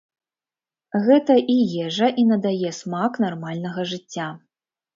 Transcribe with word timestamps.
Гэта 1.07 1.35
і 1.57 1.59
ежа, 1.85 2.09
і 2.23 2.25
надае 2.31 2.73
смак 2.81 3.23
нармальнага 3.27 3.89
жыцця. 3.95 4.27